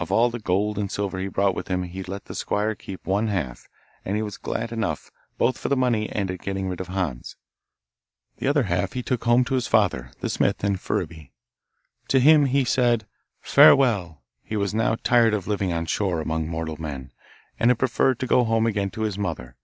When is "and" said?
0.78-0.90, 4.04-4.16, 6.10-6.28, 17.60-17.78